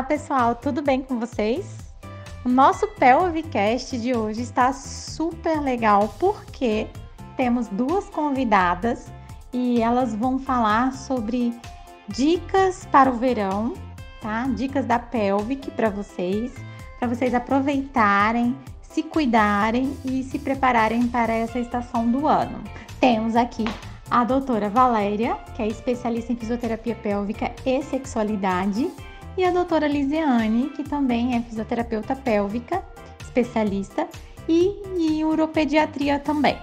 Olá 0.00 0.06
pessoal, 0.08 0.54
tudo 0.54 0.80
bem 0.80 1.02
com 1.02 1.20
vocês? 1.20 1.76
O 2.42 2.48
nosso 2.48 2.88
Pelvicast 2.88 3.98
de 3.98 4.16
hoje 4.16 4.40
está 4.40 4.72
super 4.72 5.60
legal 5.60 6.14
porque 6.18 6.86
temos 7.36 7.68
duas 7.68 8.08
convidadas 8.08 9.12
e 9.52 9.82
elas 9.82 10.14
vão 10.14 10.38
falar 10.38 10.94
sobre 10.94 11.52
dicas 12.08 12.88
para 12.90 13.10
o 13.10 13.18
verão, 13.18 13.74
tá? 14.22 14.44
Dicas 14.48 14.86
da 14.86 14.98
Pelvic 14.98 15.70
para 15.72 15.90
vocês, 15.90 16.54
para 16.98 17.06
vocês 17.06 17.34
aproveitarem, 17.34 18.56
se 18.80 19.02
cuidarem 19.02 19.94
e 20.02 20.22
se 20.22 20.38
prepararem 20.38 21.08
para 21.08 21.34
essa 21.34 21.58
estação 21.58 22.10
do 22.10 22.26
ano. 22.26 22.64
Temos 22.98 23.36
aqui 23.36 23.66
a 24.10 24.24
doutora 24.24 24.70
Valéria, 24.70 25.36
que 25.54 25.60
é 25.60 25.68
especialista 25.68 26.32
em 26.32 26.36
fisioterapia 26.36 26.94
pélvica 26.94 27.52
e 27.66 27.82
sexualidade, 27.82 28.90
e 29.40 29.44
a 29.44 29.50
doutora 29.50 29.88
Lisiane, 29.88 30.68
que 30.76 30.84
também 30.84 31.34
é 31.34 31.40
fisioterapeuta 31.40 32.14
pélvica, 32.14 32.84
especialista, 33.22 34.06
e 34.46 34.76
em 34.98 35.24
uropediatria 35.24 36.18
também. 36.18 36.58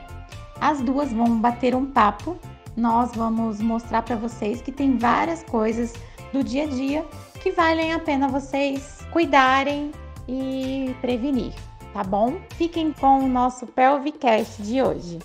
As 0.62 0.80
duas 0.82 1.12
vão 1.12 1.40
bater 1.40 1.74
um 1.74 1.88
papo. 1.88 2.38
Nós 2.76 3.16
vamos 3.16 3.60
mostrar 3.60 4.04
para 4.04 4.16
vocês 4.16 4.62
que 4.62 4.72
tem 4.72 4.96
várias 4.96 5.42
coisas 5.42 5.94
do 6.32 6.44
dia 6.44 6.66
a 6.66 6.68
dia 6.68 7.04
que 7.42 7.52
valem 7.52 7.94
a 7.94 8.00
pena 8.00 8.28
vocês 8.28 9.00
cuidarem 9.12 9.92
e 10.28 10.96
prevenir, 11.02 11.54
tá 11.94 12.04
bom? 12.04 12.36
Fiquem 12.58 12.94
com 12.94 13.24
o 13.24 13.28
nosso 13.28 13.66
Pelvicast 13.66 14.62
de 14.62 14.84
hoje. 14.84 15.18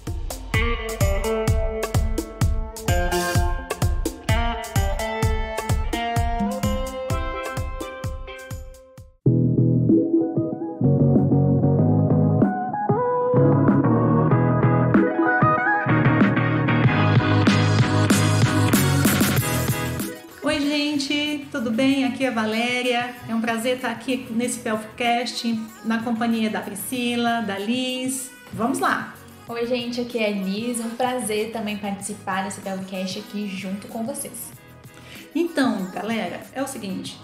Aqui 20.72 22.24
é 22.24 22.28
a 22.28 22.30
Valéria. 22.30 23.14
É 23.28 23.34
um 23.34 23.40
prazer 23.42 23.76
estar 23.76 23.90
aqui 23.90 24.26
nesse 24.30 24.60
Pelfcast 24.60 25.60
na 25.84 26.02
companhia 26.02 26.48
da 26.48 26.60
Priscila, 26.60 27.42
da 27.42 27.58
Liz. 27.58 28.30
Vamos 28.54 28.78
lá! 28.78 29.14
Oi, 29.48 29.66
gente, 29.66 30.00
aqui 30.00 30.18
é 30.18 30.28
a 30.28 30.30
Liz. 30.30 30.80
É 30.80 30.84
um 30.84 30.90
prazer 30.90 31.52
também 31.52 31.76
participar 31.76 32.44
desse 32.44 32.62
Pelfcast 32.62 33.18
aqui 33.18 33.48
junto 33.48 33.86
com 33.88 34.02
vocês. 34.04 34.50
Então, 35.34 35.90
galera, 35.90 36.40
é 36.54 36.62
o 36.62 36.66
seguinte: 36.66 37.20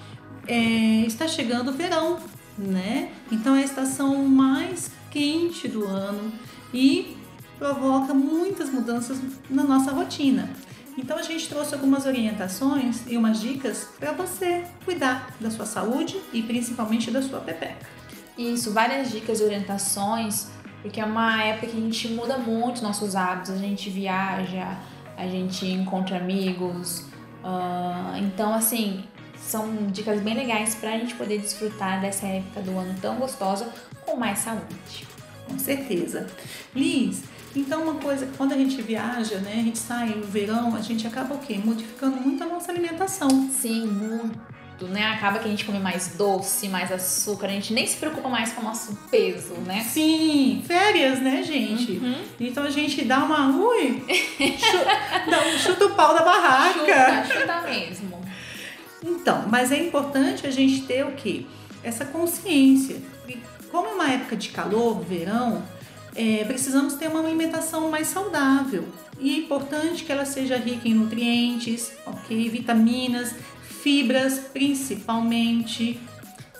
é, 0.46 1.06
está 1.06 1.26
chegando 1.26 1.70
o 1.70 1.72
verão, 1.72 2.18
né? 2.58 3.10
Então 3.32 3.56
é 3.56 3.62
a 3.62 3.64
estação 3.64 4.14
mais 4.26 4.90
quente 5.10 5.68
do 5.68 5.86
ano 5.86 6.30
e 6.74 7.16
provoca 7.58 8.12
muitas 8.12 8.68
mudanças 8.70 9.18
na 9.48 9.64
nossa 9.64 9.90
rotina. 9.90 10.50
Então 10.98 11.16
a 11.16 11.22
gente 11.22 11.48
trouxe 11.48 11.74
algumas 11.74 12.06
orientações 12.06 13.04
e 13.06 13.16
umas 13.16 13.40
dicas 13.40 13.88
para 14.00 14.10
você 14.10 14.64
cuidar 14.84 15.32
da 15.38 15.48
sua 15.48 15.64
saúde 15.64 16.20
e 16.32 16.42
principalmente 16.42 17.08
da 17.08 17.22
sua 17.22 17.38
pepeca. 17.38 17.86
Isso, 18.36 18.72
várias 18.72 19.12
dicas 19.12 19.40
e 19.40 19.44
orientações, 19.44 20.48
porque 20.82 21.00
é 21.00 21.04
uma 21.04 21.44
época 21.44 21.68
que 21.68 21.76
a 21.76 21.80
gente 21.80 22.08
muda 22.08 22.36
muito 22.36 22.82
nossos 22.82 23.14
hábitos, 23.14 23.52
a 23.52 23.58
gente 23.58 23.88
viaja, 23.90 24.76
a 25.16 25.26
gente 25.28 25.66
encontra 25.66 26.16
amigos. 26.16 27.04
Uh, 27.44 28.16
então, 28.18 28.52
assim, 28.52 29.04
são 29.36 29.86
dicas 29.92 30.20
bem 30.20 30.34
legais 30.34 30.74
para 30.74 30.90
a 30.90 30.98
gente 30.98 31.14
poder 31.14 31.38
desfrutar 31.38 32.00
dessa 32.00 32.26
época 32.26 32.60
do 32.60 32.76
ano 32.76 32.98
tão 33.00 33.16
gostosa 33.16 33.72
com 34.04 34.16
mais 34.16 34.40
saúde. 34.40 35.06
Com 35.48 35.58
certeza. 35.58 36.26
Liz, 36.74 37.22
então, 37.56 37.82
uma 37.82 37.94
coisa, 37.94 38.28
quando 38.36 38.52
a 38.52 38.56
gente 38.56 38.80
viaja, 38.82 39.38
né, 39.38 39.54
a 39.54 39.62
gente 39.62 39.78
sai 39.78 40.10
no 40.10 40.26
verão, 40.26 40.76
a 40.76 40.80
gente 40.80 41.06
acaba 41.06 41.34
o 41.34 41.38
quê? 41.38 41.58
Modificando 41.62 42.16
muito 42.16 42.42
a 42.42 42.46
nossa 42.46 42.70
alimentação. 42.70 43.28
Sim, 43.50 43.86
muito, 43.86 44.86
né? 44.86 45.06
Acaba 45.06 45.38
que 45.38 45.46
a 45.46 45.50
gente 45.50 45.64
come 45.64 45.80
mais 45.80 46.14
doce, 46.16 46.68
mais 46.68 46.92
açúcar, 46.92 47.46
a 47.46 47.50
gente 47.50 47.72
nem 47.72 47.86
se 47.86 47.96
preocupa 47.96 48.28
mais 48.28 48.52
com 48.52 48.60
o 48.60 48.64
nosso 48.64 48.96
peso, 49.10 49.54
né? 49.66 49.82
Sim, 49.82 50.62
férias, 50.66 51.20
né, 51.20 51.42
gente? 51.42 51.92
Uhum. 51.92 52.22
Então 52.38 52.64
a 52.64 52.70
gente 52.70 53.04
dá 53.04 53.18
uma. 53.24 53.48
Ui! 53.48 54.04
chuta, 54.06 55.26
dá 55.28 55.40
um 55.48 55.58
chuta 55.58 55.86
o 55.86 55.94
pau 55.94 56.14
da 56.14 56.22
barraca. 56.22 57.24
Chuta, 57.24 57.40
chuta 57.40 57.62
mesmo. 57.62 58.18
Então, 59.02 59.46
mas 59.48 59.72
é 59.72 59.78
importante 59.78 60.46
a 60.46 60.50
gente 60.50 60.82
ter 60.82 61.04
o 61.04 61.12
quê? 61.12 61.46
Essa 61.82 62.04
consciência. 62.04 62.96
Como 63.70 63.86
é 63.86 63.92
uma 63.92 64.10
época 64.10 64.36
de 64.36 64.48
calor, 64.48 65.00
verão, 65.00 65.62
é, 66.14 66.44
precisamos 66.44 66.94
ter 66.94 67.08
uma 67.08 67.20
alimentação 67.20 67.90
mais 67.90 68.08
saudável. 68.08 68.88
E 69.20 69.34
é 69.34 69.38
importante 69.38 70.04
que 70.04 70.12
ela 70.12 70.24
seja 70.24 70.56
rica 70.56 70.88
em 70.88 70.94
nutrientes, 70.94 71.92
ok? 72.06 72.48
Vitaminas, 72.48 73.34
fibras 73.82 74.38
principalmente. 74.52 76.00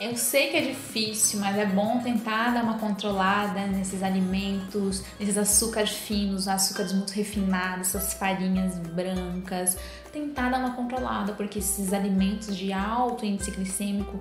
Eu 0.00 0.16
sei 0.16 0.48
que 0.48 0.56
é 0.56 0.60
difícil, 0.60 1.40
mas 1.40 1.58
é 1.58 1.66
bom 1.66 1.98
tentar 1.98 2.54
dar 2.54 2.62
uma 2.62 2.78
controlada 2.78 3.66
nesses 3.66 4.00
alimentos, 4.00 5.02
nesses 5.18 5.36
açúcares 5.36 5.90
finos, 5.90 6.46
açúcares 6.46 6.92
muito 6.92 7.10
refinados, 7.10 7.88
essas 7.88 8.14
farinhas 8.14 8.78
brancas. 8.78 9.76
Tentar 10.12 10.50
dar 10.50 10.58
uma 10.58 10.74
controlada, 10.74 11.32
porque 11.32 11.58
esses 11.58 11.92
alimentos 11.92 12.56
de 12.56 12.72
alto 12.72 13.24
índice 13.26 13.50
glicêmico 13.50 14.18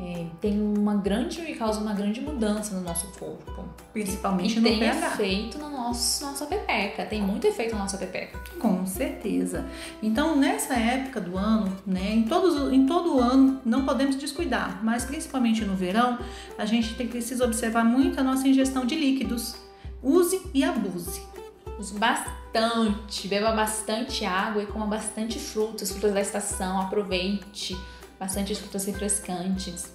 é, 0.00 0.26
tem 0.40 0.60
uma 0.60 0.94
grande 0.96 1.40
causa 1.54 1.80
uma 1.80 1.92
grande 1.92 2.20
mudança 2.20 2.74
no 2.74 2.82
nosso 2.82 3.06
corpo. 3.18 3.64
Principalmente 3.92 4.56
e 4.56 4.60
no 4.60 4.68
tem 4.68 4.78
pH. 4.78 5.06
efeito 5.06 5.58
na 5.58 5.68
nosso, 5.68 6.24
nossa 6.24 6.46
pepeca, 6.46 7.04
tem 7.04 7.22
muito 7.22 7.46
efeito 7.46 7.74
na 7.74 7.82
nossa 7.82 7.98
pepeca. 7.98 8.38
Com 8.58 8.86
certeza. 8.86 9.64
Então, 10.02 10.36
nessa 10.36 10.74
época 10.74 11.20
do 11.20 11.36
ano, 11.36 11.76
né, 11.86 12.12
em, 12.12 12.22
todos, 12.24 12.72
em 12.72 12.86
todo 12.86 13.16
o 13.16 13.20
ano, 13.20 13.60
não 13.64 13.84
podemos 13.84 14.16
descuidar, 14.16 14.80
mas 14.82 15.04
principalmente 15.04 15.64
no 15.64 15.74
verão, 15.74 16.18
a 16.58 16.64
gente 16.64 16.94
tem, 16.94 17.06
precisa 17.06 17.44
observar 17.44 17.84
muito 17.84 18.18
a 18.18 18.22
nossa 18.22 18.46
ingestão 18.48 18.86
de 18.86 18.94
líquidos. 18.94 19.56
Use 20.02 20.40
e 20.52 20.64
abuse. 20.64 21.22
Use 21.78 21.98
bastante, 21.98 23.28
beba 23.28 23.52
bastante 23.52 24.24
água 24.24 24.62
e 24.62 24.66
coma 24.66 24.86
bastante 24.86 25.38
frutas, 25.38 25.90
frutas 25.90 26.12
da 26.12 26.20
estação, 26.20 26.80
aproveite 26.80 27.76
bastante 28.18 28.54
frutas 28.54 28.84
refrescantes, 28.84 29.92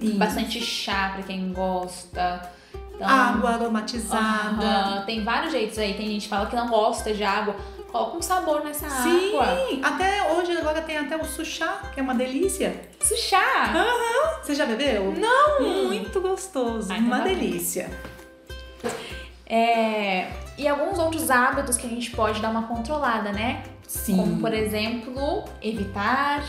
Isso. 0.00 0.16
bastante 0.16 0.60
chá 0.60 1.12
para 1.14 1.22
quem 1.22 1.52
gosta. 1.52 2.50
Então, 2.94 3.08
água 3.08 3.50
aromatizada. 3.50 4.56
Uh 4.56 5.00
-huh. 5.00 5.04
Tem 5.06 5.22
vários 5.22 5.52
jeitos 5.52 5.78
aí. 5.78 5.94
Tem 5.94 6.08
gente 6.08 6.22
que 6.22 6.28
fala 6.28 6.46
que 6.46 6.56
não 6.56 6.68
gosta 6.68 7.14
de 7.14 7.22
água. 7.22 7.54
Coloca 7.92 8.16
um 8.16 8.22
sabor 8.22 8.64
nessa 8.64 8.90
Sim, 8.90 9.28
água. 9.28 9.66
Sim, 9.68 9.80
até 9.82 10.32
hoje 10.32 10.52
agora 10.56 10.82
tem 10.82 10.98
até 10.98 11.16
o 11.16 11.24
suchá, 11.24 11.80
que 11.94 12.00
é 12.00 12.02
uma 12.02 12.14
delícia. 12.14 12.88
Suchá? 13.00 13.72
Aham. 13.72 13.84
Uhum. 13.84 14.42
Você 14.42 14.54
já 14.54 14.66
bebeu? 14.66 15.14
Não. 15.16 15.86
Muito 15.86 16.20
gostoso, 16.20 16.92
Ai, 16.92 16.98
uma 16.98 17.20
delícia. 17.20 17.88
É, 19.46 20.30
e 20.58 20.66
alguns 20.66 20.98
outros 20.98 21.30
hábitos 21.30 21.76
que 21.76 21.86
a 21.86 21.90
gente 21.90 22.10
pode 22.10 22.42
dar 22.42 22.50
uma 22.50 22.64
controlada, 22.64 23.30
né? 23.32 23.62
Sim. 23.86 24.16
Como, 24.16 24.40
por 24.40 24.52
exemplo, 24.52 25.44
evitar 25.62 26.44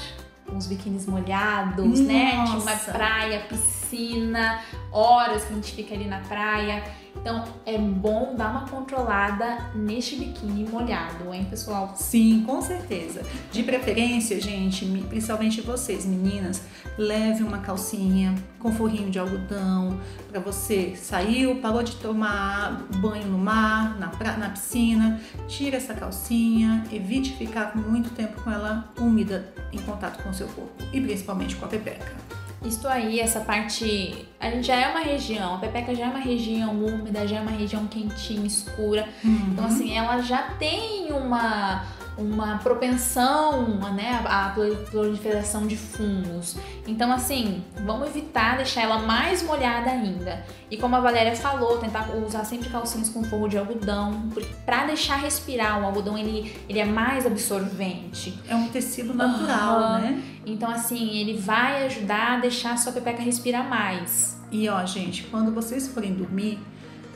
uns 0.52 0.66
biquínis 0.66 1.06
molhados, 1.06 1.86
Nossa. 1.86 2.04
né? 2.04 2.44
Tipo 2.46 2.60
uma 2.60 2.76
praia, 2.76 3.40
piscina, 3.42 4.62
horas 4.92 5.46
que 5.46 5.54
a 5.54 5.56
gente 5.56 5.72
fica 5.74 5.94
ali 5.94 6.06
na 6.06 6.20
praia. 6.22 6.84
Então 7.22 7.44
é 7.66 7.78
bom 7.78 8.34
dar 8.36 8.52
uma 8.52 8.68
controlada 8.68 9.58
neste 9.76 10.16
biquíni 10.16 10.68
molhado, 10.70 11.34
hein, 11.34 11.46
pessoal? 11.50 11.94
Sim, 11.96 12.44
com 12.46 12.62
certeza. 12.62 13.24
De 13.52 13.62
preferência, 13.64 14.40
gente, 14.40 14.86
principalmente 15.08 15.62
vocês, 15.62 16.06
meninas, 16.06 16.62
leve 16.98 17.44
uma 17.44 17.60
calcinha 17.60 18.36
com 18.58 18.72
forrinho 18.72 19.10
de 19.10 19.20
algodão 19.20 20.00
para 20.30 20.40
você 20.40 20.96
saiu, 20.96 21.56
parou 21.56 21.84
de 21.84 21.96
tomar 21.98 22.84
banho 22.98 23.28
no 23.28 23.38
mar, 23.38 23.98
na, 24.00 24.08
pra, 24.08 24.38
na 24.38 24.50
piscina, 24.50 25.20
tira 25.48 25.78
essa 25.78 25.94
calcinha, 25.94 26.84
evite 26.92 27.34
ficar 27.34 27.76
muito 27.76 28.12
tempo 28.12 28.42
com 28.42 28.52
ela 28.52 28.92
úmida 28.98 29.54
em 29.72 29.80
contato 29.80 30.24
com 30.24 30.30
o 30.30 30.34
seu 30.34 30.48
corpo 30.48 30.72
e 30.94 31.02
principalmente 31.02 31.56
com 31.56 31.66
a 31.66 31.70
pepeca. 31.70 32.39
Isto 32.64 32.88
aí, 32.88 33.20
essa 33.20 33.40
parte. 33.40 34.26
A 34.40 34.50
gente 34.50 34.68
já 34.68 34.76
é 34.76 34.90
uma 34.90 35.00
região, 35.00 35.56
a 35.56 35.58
Pepeca 35.58 35.96
já 35.96 36.06
é 36.06 36.10
uma 36.10 36.20
região 36.20 36.72
úmida, 36.72 37.28
já 37.28 37.38
é 37.38 37.42
uma 37.42 37.52
região 37.52 37.88
quentinha, 37.88 38.46
escura. 38.46 39.08
Uhum. 39.24 39.50
Então, 39.52 39.66
assim, 39.66 39.98
ela 39.98 40.22
já 40.22 40.44
tem 40.60 41.12
uma, 41.12 41.86
uma 42.20 42.58
propensão 42.58 43.80
né, 43.94 44.22
à 44.26 44.54
proliferação 44.92 45.66
de 45.66 45.78
fungos. 45.78 46.58
Então, 46.86 47.12
assim, 47.12 47.64
vamos 47.86 48.10
evitar 48.10 48.58
deixar 48.58 48.82
ela 48.82 49.00
mais 49.00 49.42
molhada 49.42 49.90
ainda. 49.90 50.44
E 50.70 50.78
como 50.78 50.96
a 50.96 51.00
Valéria 51.00 51.36
falou, 51.36 51.78
tentar 51.78 52.10
usar 52.16 52.44
sempre 52.44 52.70
calcinhas 52.70 53.10
com 53.10 53.24
forro 53.24 53.48
de 53.48 53.58
algodão, 53.58 54.30
para 54.66 54.86
deixar 54.86 55.16
respirar. 55.18 55.82
O 55.82 55.86
algodão 55.86 56.18
ele, 56.18 56.56
ele 56.68 56.80
é 56.80 56.86
mais 56.86 57.26
absorvente. 57.26 58.38
É 58.48 58.56
um 58.56 58.68
tecido 58.68 59.14
natural, 59.14 59.80
uhum. 59.80 60.00
né? 60.00 60.24
Então, 60.46 60.70
assim, 60.70 61.18
ele 61.18 61.38
vai 61.38 61.86
ajudar 61.86 62.38
a 62.38 62.40
deixar 62.40 62.74
a 62.74 62.78
sua 62.78 62.92
pepeca 62.92 63.22
respirar 63.22 63.68
mais. 63.68 64.38
E 64.52 64.68
ó, 64.68 64.86
gente, 64.86 65.24
quando 65.24 65.54
vocês 65.54 65.88
forem 65.88 66.14
dormir, 66.14 66.60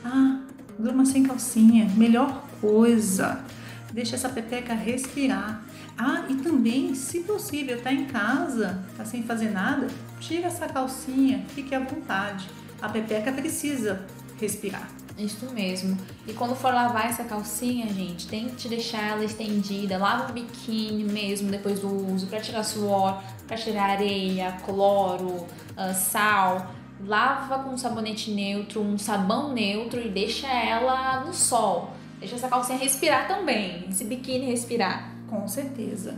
ah, 0.04 0.38
durma 0.78 1.04
sem 1.04 1.22
calcinha, 1.22 1.90
melhor 1.96 2.42
coisa 2.60 3.44
deixa 3.94 4.16
essa 4.16 4.28
pepeca 4.28 4.74
respirar. 4.74 5.62
Ah, 5.96 6.24
e 6.28 6.34
também, 6.34 6.94
se 6.96 7.20
possível, 7.20 7.80
tá 7.80 7.92
em 7.92 8.06
casa, 8.06 8.82
tá 8.96 9.04
sem 9.04 9.22
fazer 9.22 9.50
nada, 9.50 9.86
tira 10.18 10.48
essa 10.48 10.66
calcinha, 10.66 11.46
fique 11.54 11.72
à 11.72 11.78
vontade. 11.78 12.48
A 12.82 12.88
pepeca 12.88 13.32
precisa 13.32 14.04
respirar. 14.40 14.90
Isso 15.16 15.46
mesmo. 15.52 15.96
E 16.26 16.32
quando 16.32 16.56
for 16.56 16.74
lavar 16.74 17.06
essa 17.06 17.22
calcinha, 17.22 17.86
gente, 17.86 18.26
tente 18.26 18.68
deixar 18.68 19.10
ela 19.10 19.24
estendida. 19.24 19.96
Lava 19.96 20.28
o 20.28 20.32
biquíni 20.32 21.04
mesmo 21.04 21.48
depois 21.52 21.78
do 21.78 22.12
uso, 22.12 22.26
para 22.26 22.40
tirar 22.40 22.64
suor, 22.64 23.22
para 23.46 23.56
tirar 23.56 23.90
areia, 23.90 24.56
cloro, 24.64 25.28
uh, 25.36 25.94
sal. 25.94 26.74
Lava 27.06 27.60
com 27.60 27.70
um 27.70 27.78
sabonete 27.78 28.32
neutro, 28.32 28.80
um 28.80 28.98
sabão 28.98 29.52
neutro 29.52 30.00
e 30.00 30.08
deixa 30.08 30.48
ela 30.48 31.20
no 31.20 31.32
sol. 31.32 31.92
Deixa 32.18 32.36
essa 32.36 32.48
calcinha 32.48 32.78
respirar 32.78 33.28
também, 33.28 33.86
esse 33.88 34.04
biquíni 34.04 34.46
respirar. 34.46 35.12
Com 35.28 35.46
certeza. 35.48 36.14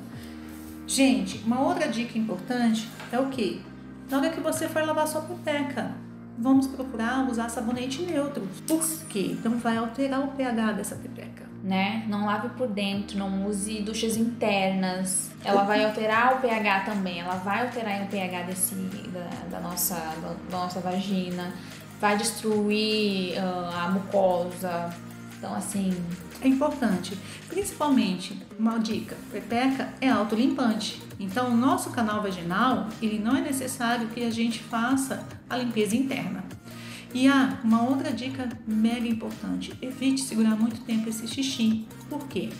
Gente, 0.87 1.38
uma 1.38 1.60
outra 1.60 1.88
dica 1.88 2.16
importante 2.16 2.88
é 3.10 3.19
o 3.19 3.26
que? 3.26 3.60
Na 4.08 4.19
hora 4.19 4.31
que 4.31 4.40
você 4.40 4.69
for 4.69 4.84
lavar 4.84 5.08
sua 5.08 5.22
pepeca, 5.22 5.93
vamos 6.38 6.66
procurar 6.69 7.28
usar 7.28 7.48
sabonete 7.48 8.02
neutro. 8.02 8.46
Por 8.66 8.81
quê? 9.08 9.31
Então 9.32 9.58
vai 9.58 9.76
alterar 9.76 10.20
o 10.20 10.28
pH 10.28 10.72
dessa 10.72 10.94
pepeca. 10.94 11.44
Né? 11.64 12.04
Não 12.08 12.26
lave 12.26 12.50
por 12.50 12.69
dentro, 12.69 13.19
não 13.19 13.46
use 13.46 13.81
duchas 13.81 14.16
internas. 14.16 15.32
Ela 15.44 15.64
vai 15.64 15.84
alterar 15.84 16.37
o 16.37 16.40
pH 16.40 16.81
também. 16.84 17.19
Ela 17.19 17.34
vai 17.37 17.62
alterar 17.62 18.02
o 18.02 18.06
pH 18.06 18.42
desse, 18.42 18.75
da, 18.75 19.58
da 19.58 19.60
nossa, 19.60 19.96
da, 19.96 20.34
da, 20.49 20.56
nossa 20.58 20.78
vagina. 20.78 21.52
Vai 22.00 22.16
destruir 22.16 23.37
uh, 23.38 23.84
a 23.84 23.88
mucosa, 23.88 24.94
então, 25.46 25.54
assim. 25.54 25.94
É 26.43 26.48
importante. 26.48 27.16
Principalmente, 27.48 28.37
uma 28.58 28.78
dica: 28.78 29.16
pepeca 29.31 29.94
é 30.00 30.08
autolimpante. 30.08 31.00
Então, 31.19 31.50
o 31.50 31.56
nosso 31.56 31.90
canal 31.90 32.20
vaginal, 32.20 32.88
ele 33.00 33.19
não 33.19 33.37
é 33.37 33.40
necessário 33.40 34.08
que 34.08 34.25
a 34.25 34.31
gente 34.31 34.58
faça 34.58 35.25
a 35.48 35.56
limpeza 35.56 35.96
interna. 35.96 36.44
E 37.14 37.28
há 37.28 37.58
uma 37.62 37.82
outra 37.82 38.12
dica 38.12 38.48
mega 38.66 39.06
importante: 39.06 39.72
evite 39.81 40.20
segurar 40.20 40.56
muito 40.56 40.81
tempo 40.81 41.08
esse 41.08 41.28
xixi. 41.28 41.87
Por 42.10 42.26
quê? 42.26 42.50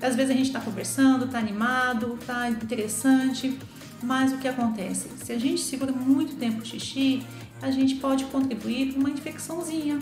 Às 0.00 0.14
vezes 0.14 0.30
a 0.30 0.34
gente 0.34 0.46
está 0.48 0.60
conversando, 0.60 1.24
está 1.24 1.38
animado, 1.38 2.18
está 2.20 2.50
interessante, 2.50 3.58
mas 4.02 4.30
o 4.32 4.36
que 4.36 4.46
acontece? 4.46 5.08
Se 5.24 5.32
a 5.32 5.38
gente 5.38 5.62
segura 5.62 5.90
muito 5.90 6.36
tempo 6.36 6.60
o 6.60 6.64
xixi, 6.64 7.22
a 7.62 7.70
gente 7.70 7.94
pode 7.94 8.26
contribuir 8.26 8.92
para 8.92 9.00
uma 9.00 9.08
infecçãozinha, 9.08 9.98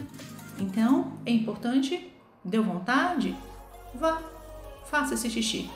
então, 0.59 1.13
é 1.27 1.31
importante, 1.31 2.13
deu 2.45 2.63
vontade? 2.63 3.37
Vá, 3.95 4.21
faça 4.87 5.15
esse 5.15 5.31
xixi. 5.31 5.71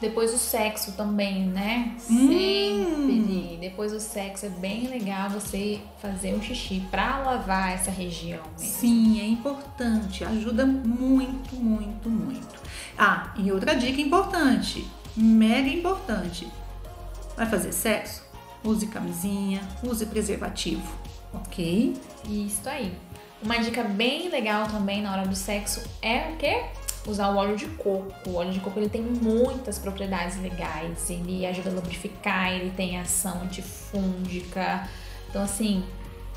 Depois 0.00 0.32
o 0.32 0.38
sexo 0.38 0.92
também, 0.92 1.44
né? 1.44 1.94
Hum. 2.10 2.28
Sempre. 2.28 3.58
Depois 3.60 3.92
do 3.92 4.00
sexo 4.00 4.46
é 4.46 4.48
bem 4.48 4.88
legal 4.88 5.28
você 5.28 5.78
fazer 6.00 6.34
um 6.34 6.42
xixi 6.42 6.82
para 6.90 7.18
lavar 7.18 7.72
essa 7.72 7.90
região 7.90 8.40
mesmo. 8.58 8.78
Sim, 8.78 9.20
é 9.20 9.26
importante. 9.26 10.24
Ajuda 10.24 10.64
muito, 10.64 11.54
muito, 11.54 12.08
muito. 12.08 12.58
Ah, 12.96 13.34
e 13.36 13.52
outra 13.52 13.74
dica 13.74 14.00
importante, 14.00 14.86
mega 15.14 15.68
importante. 15.68 16.48
Vai 17.36 17.46
fazer 17.46 17.72
sexo? 17.72 18.22
Use 18.64 18.86
camisinha, 18.86 19.60
use 19.82 20.04
preservativo, 20.06 20.86
ok? 21.32 21.94
Isso 22.28 22.68
aí. 22.68 22.92
Uma 23.42 23.58
dica 23.58 23.82
bem 23.82 24.28
legal 24.28 24.66
também 24.66 25.00
na 25.00 25.12
hora 25.12 25.26
do 25.26 25.34
sexo 25.34 25.82
é 26.02 26.30
o 26.32 26.36
quê? 26.36 26.64
Usar 27.06 27.30
o 27.30 27.36
óleo 27.36 27.56
de 27.56 27.66
coco. 27.66 28.12
O 28.26 28.34
óleo 28.34 28.52
de 28.52 28.60
coco 28.60 28.78
ele 28.78 28.90
tem 28.90 29.00
muitas 29.00 29.78
propriedades 29.78 30.40
legais. 30.42 31.08
Ele 31.08 31.46
ajuda 31.46 31.70
a 31.70 31.72
lubrificar, 31.72 32.52
ele 32.52 32.70
tem 32.76 33.00
ação 33.00 33.42
antifúngica. 33.42 34.86
Então, 35.28 35.42
assim, 35.42 35.82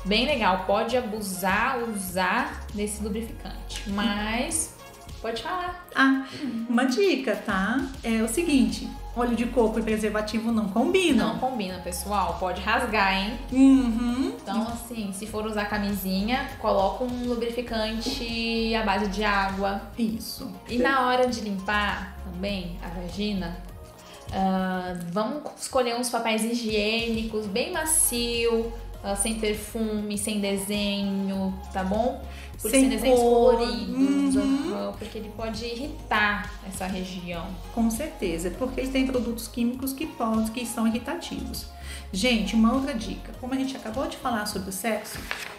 bem 0.04 0.24
legal. 0.24 0.64
Pode 0.64 0.96
abusar, 0.96 1.78
usar 1.78 2.66
desse 2.72 3.02
lubrificante. 3.02 3.82
Mas 3.88 4.74
pode 5.20 5.42
falar. 5.42 5.86
Ah, 5.94 6.26
uma 6.68 6.84
dica, 6.84 7.36
tá? 7.36 7.80
É 8.02 8.22
o 8.22 8.28
seguinte: 8.28 8.88
óleo 9.16 9.36
de 9.36 9.46
coco 9.46 9.78
e 9.78 9.82
preservativo 9.82 10.50
não 10.50 10.68
combinam. 10.68 11.34
Não 11.34 11.38
combina, 11.38 11.78
pessoal. 11.78 12.36
Pode 12.38 12.60
rasgar, 12.60 13.14
hein? 13.14 13.38
Uhum. 13.52 14.34
Então, 14.42 14.62
assim, 14.62 15.12
se 15.12 15.26
for 15.26 15.46
usar 15.46 15.66
camisinha, 15.66 16.50
coloca 16.58 17.04
um 17.04 17.26
lubrificante 17.26 18.74
à 18.74 18.82
base 18.82 19.08
de 19.08 19.24
água. 19.24 19.80
Isso. 19.98 20.50
E 20.68 20.78
na 20.78 21.06
hora 21.06 21.26
de 21.28 21.40
limpar 21.40 22.18
também 22.24 22.76
a 22.82 22.88
vagina, 23.00 23.56
uh, 24.28 24.98
vamos 25.12 25.42
escolher 25.58 25.94
uns 25.96 26.10
papéis 26.10 26.44
higiênicos, 26.44 27.46
bem 27.46 27.72
macio, 27.72 28.72
uh, 29.04 29.16
sem 29.16 29.38
perfume, 29.38 30.18
sem 30.18 30.40
desenho, 30.40 31.54
tá 31.72 31.84
bom? 31.84 32.22
Por 32.64 32.70
sem 32.70 32.88
desenhos 32.88 33.20
cor. 33.20 33.56
coloridos, 33.56 34.36
uhum. 34.36 34.92
porque 34.98 35.18
ele 35.18 35.30
pode 35.36 35.66
irritar 35.66 36.50
essa 36.66 36.86
região. 36.86 37.46
Com 37.74 37.90
certeza, 37.90 38.50
porque 38.52 38.86
tem 38.86 39.06
produtos 39.06 39.46
químicos 39.46 39.92
que 39.92 40.06
podem, 40.06 40.46
que 40.46 40.64
são 40.64 40.86
irritativos. 40.88 41.66
Gente, 42.10 42.54
uma 42.54 42.72
outra 42.72 42.94
dica, 42.94 43.34
como 43.38 43.52
a 43.52 43.56
gente 43.58 43.76
acabou 43.76 44.06
de 44.08 44.16
falar 44.16 44.46
sobre 44.46 44.70
o 44.70 44.72
sexo, 44.72 45.18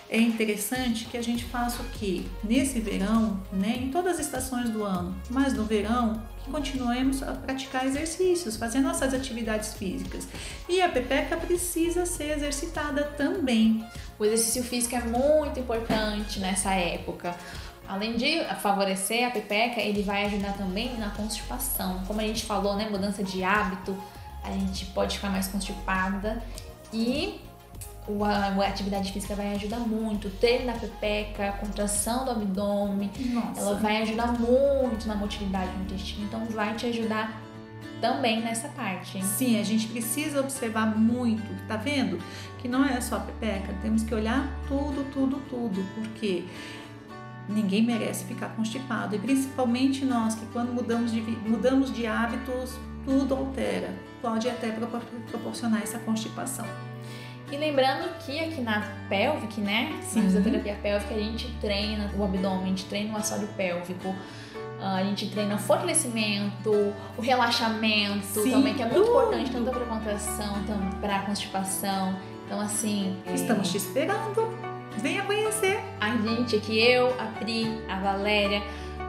é 0.10 0.20
interessante 0.20 1.06
que 1.06 1.18
a 1.18 1.22
gente 1.22 1.46
faça 1.46 1.82
o 1.82 1.86
que? 1.86 2.30
Nesse 2.44 2.80
verão, 2.80 3.40
né, 3.52 3.78
em 3.78 3.92
todas 3.92 4.20
as 4.20 4.26
estações 4.26 4.70
do 4.70 4.84
ano, 4.84 5.16
mas 5.30 5.54
no 5.54 5.66
verão, 5.66 6.22
que 6.44 6.52
continuemos 6.52 7.24
a 7.24 7.34
praticar 7.34 7.86
exercícios, 7.86 8.56
fazer 8.56 8.80
nossas 8.80 9.14
atividades 9.14 9.74
físicas. 9.74 10.28
E 10.70 10.82
a 10.82 10.90
pepeca 10.90 11.36
precisa 11.36 12.06
ser 12.06 12.38
exercitada 12.38 13.04
também. 13.18 13.84
O 14.20 14.26
exercício 14.26 14.64
físico 14.64 14.96
é 14.96 15.02
muito 15.02 15.60
importante 15.60 16.40
nessa 16.40 16.74
época. 16.74 17.36
Além 17.88 18.16
de 18.16 18.44
favorecer 18.62 19.28
a 19.28 19.32
pepeca, 19.32 19.80
ele 19.80 20.02
vai 20.02 20.26
ajudar 20.26 20.54
também 20.54 20.98
na 20.98 21.10
constipação. 21.10 22.04
Como 22.08 22.20
a 22.20 22.24
gente 22.24 22.46
falou, 22.46 22.76
né, 22.76 22.88
mudança 22.90 23.24
de 23.24 23.44
hábito, 23.44 23.96
a 24.44 24.52
gente 24.52 24.86
pode 24.88 25.16
ficar 25.16 25.30
mais 25.30 25.48
constipada 25.48 26.42
e 26.94 27.42
a, 28.24 28.68
atividade 28.68 29.12
física 29.12 29.36
vai 29.36 29.54
ajudar 29.56 29.80
muito. 29.80 30.28
O 30.28 30.32
treino 30.32 30.68
da 30.68 30.74
pepeca, 30.74 31.50
a 31.50 31.52
contração 31.54 32.26
do 32.26 32.32
abdômen, 32.32 33.10
Nossa. 33.34 33.62
ela 33.62 33.76
vai 33.76 34.02
ajudar 34.04 34.28
muito 34.40 35.08
na 35.08 35.16
motilidade 35.16 35.72
do 35.72 35.84
intestino. 35.84 36.26
Então 36.26 36.46
vai 36.46 36.76
te 36.76 36.86
ajudar 36.88 37.42
também 38.00 38.42
nessa 38.42 38.68
parte. 38.70 39.24
Sim, 39.26 39.60
a 39.60 39.64
gente 39.64 39.88
precisa 39.88 40.40
observar 40.40 40.96
muito, 40.98 41.44
tá 41.68 41.78
vendo? 41.78 42.20
Que 42.60 42.68
não 42.68 42.86
é 42.86 43.00
só 43.02 43.18
a 43.18 43.20
pepeca, 43.20 43.74
temos 43.82 44.04
que 44.04 44.14
olhar 44.14 44.48
tudo, 44.68 45.10
tudo, 45.12 45.42
tudo, 45.50 45.84
porque 45.96 46.44
ninguém 47.48 47.84
merece 47.84 48.26
ficar 48.26 48.50
constipado 48.50 49.16
e 49.16 49.20
principalmente 49.20 50.04
nós 50.04 50.36
que 50.36 50.46
quando 50.48 50.74
mudamos 50.74 51.12
de, 51.12 51.22
mudamos 51.22 51.94
de 51.94 52.06
hábitos, 52.06 52.72
tudo 53.06 53.36
altera, 53.36 53.94
pode 54.22 54.50
até 54.50 54.72
proporcionar 55.32 55.82
essa 55.84 56.00
constipação. 56.00 56.66
E 57.52 57.58
lembrando 57.58 58.10
que 58.26 58.40
aqui 58.40 58.62
na 58.62 58.82
pelvic, 59.08 59.62
né? 59.62 60.00
Sim. 60.02 60.22
Na 60.22 60.26
fisioterapia 60.26 60.76
pélvica, 60.82 61.14
a 61.14 61.18
gente 61.18 61.48
treina 61.62 62.12
o 62.18 62.24
abdômen, 62.24 62.64
a 62.64 62.68
gente 62.68 62.86
treina 62.86 63.14
o 63.14 63.18
assoalho 63.18 63.48
pélvico, 63.50 64.16
ah, 64.82 64.96
a 64.96 65.04
gente 65.04 65.30
treina 65.30 65.56
o 65.56 65.58
fortalecimento, 65.58 66.94
o 67.18 67.22
relaxamento 67.22 68.26
Sim. 68.26 68.52
também, 68.52 68.74
que 68.74 68.82
é 68.82 68.86
muito 68.86 69.10
importante 69.10 69.52
tanto 69.52 69.70
para 69.70 69.86
contração, 69.86 70.64
tanto 70.66 70.96
para 70.98 71.20
constipação. 71.20 72.18
Então, 72.46 72.60
assim. 72.60 73.18
Estamos 73.34 73.72
te 73.72 73.78
esperando. 73.78 74.54
Venha 74.98 75.24
conhecer. 75.24 75.80
A 76.00 76.12
gente 76.18 76.56
aqui, 76.56 76.80
eu, 76.80 77.10
a 77.20 77.26
Pri, 77.40 77.68
a 77.90 78.00
Valéria, 78.00 78.62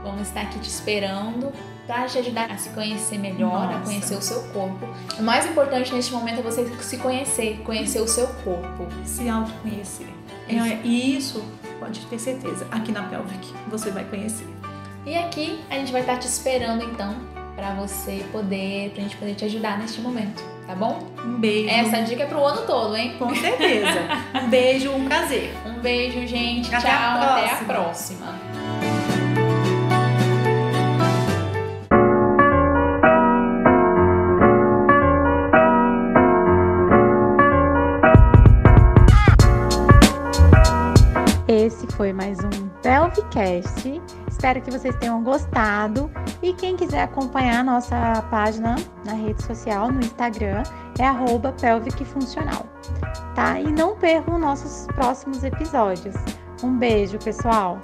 vamos 0.03 0.23
estar 0.23 0.43
aqui 0.43 0.59
te 0.59 0.69
esperando 0.69 1.53
para 1.87 2.07
te 2.07 2.19
ajudar 2.19 2.51
a 2.51 2.57
se 2.59 2.71
conhecer 2.71 3.19
melhor, 3.19 3.67
Nossa. 3.67 3.79
a 3.79 3.81
conhecer 3.81 4.15
o 4.15 4.23
seu 4.23 4.43
corpo. 4.49 4.89
O 5.19 5.23
mais 5.23 5.47
importante 5.47 5.95
neste 5.95 6.13
momento 6.13 6.41
é 6.41 6.43
você 6.43 6.67
se 6.83 6.99
conhecer, 6.99 7.61
conhecer 7.65 8.01
o 8.01 8.09
seu 8.09 8.27
corpo. 8.45 8.87
Se 9.05 9.29
autoconhecer. 9.29 10.09
É, 10.49 10.53
e 10.85 11.17
isso, 11.17 11.45
pode 11.79 12.01
ter 12.07 12.19
certeza, 12.19 12.67
aqui 12.71 12.93
na 12.93 13.03
Pelvic 13.05 13.53
você 13.69 13.91
vai 13.91 14.05
conhecer. 14.05 14.47
E 15.05 15.17
aqui 15.17 15.61
a 15.71 15.75
gente 15.75 15.93
vai 15.93 16.01
estar 16.01 16.19
te 16.19 16.27
esperando 16.27 16.85
então 16.85 17.15
para 17.55 17.75
você 17.75 18.25
poder, 18.33 18.91
pra 18.91 19.03
gente 19.03 19.17
poder 19.17 19.35
te 19.35 19.45
ajudar 19.47 19.79
neste 19.79 20.01
momento, 20.01 20.43
tá 20.67 20.75
bom? 20.75 21.09
Um 21.25 21.39
beijo. 21.39 21.71
Essa 21.71 22.03
dica 22.03 22.25
é 22.25 22.27
pro 22.27 22.45
ano 22.45 22.67
todo, 22.67 22.97
hein? 22.97 23.17
Com 23.19 23.35
certeza. 23.35 23.99
um 24.43 24.49
beijo, 24.49 24.91
um 24.93 25.05
prazer. 25.07 25.55
Um 25.65 25.81
beijo, 25.81 26.27
gente. 26.27 26.73
Até 26.75 26.89
Tchau, 26.89 27.21
a 27.21 27.37
até 27.37 27.51
a 27.53 27.57
próxima. 27.65 29.26
Pelvicast. 43.37 44.03
Espero 44.29 44.63
que 44.63 44.71
vocês 44.71 44.97
tenham 44.97 45.23
gostado. 45.23 46.11
E 46.43 46.55
quem 46.55 46.75
quiser 46.77 47.03
acompanhar 47.03 47.61
a 47.61 47.65
nossa 47.65 48.23
página 48.31 48.77
na 49.05 49.13
rede 49.13 49.43
social, 49.43 49.93
no 49.93 50.01
Instagram, 50.01 50.63
é 50.99 51.05
arroba 51.05 51.53
pelvicfuncional. 51.53 52.67
Tá? 53.35 53.61
E 53.61 53.71
não 53.71 53.95
percam 53.97 54.39
nossos 54.39 54.87
próximos 54.95 55.45
episódios. 55.45 56.15
Um 56.63 56.79
beijo, 56.79 57.19
pessoal! 57.19 57.79